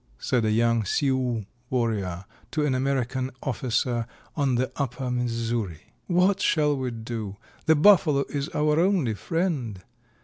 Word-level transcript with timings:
said 0.17 0.43
a 0.43 0.49
young 0.49 0.83
Sioux 0.83 1.45
warrior 1.69 2.25
to 2.49 2.65
an 2.65 2.73
American 2.73 3.29
officer 3.43 4.07
on 4.35 4.55
the 4.55 4.71
Upper 4.77 5.11
Missouri. 5.11 5.81
'What 6.07 6.41
shall 6.41 6.75
we 6.75 6.89
do? 6.89 7.37
The 7.67 7.75
Buffalo 7.75 8.25
is 8.29 8.49
our 8.49 8.79
only 8.79 9.13
friend. 9.13 9.83